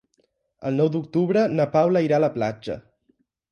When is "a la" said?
2.19-2.33